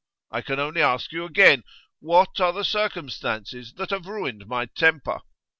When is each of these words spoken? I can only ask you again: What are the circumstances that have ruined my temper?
I 0.31 0.41
can 0.41 0.59
only 0.59 0.81
ask 0.81 1.11
you 1.11 1.25
again: 1.25 1.63
What 1.99 2.39
are 2.41 2.51
the 2.51 2.63
circumstances 2.63 3.73
that 3.73 3.91
have 3.91 4.07
ruined 4.07 4.47
my 4.47 4.65
temper? 4.65 5.19